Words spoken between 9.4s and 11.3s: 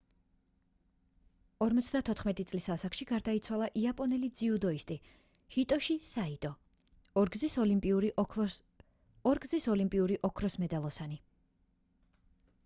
ორგზის ოლიმპიური ოქროს მედალოსანი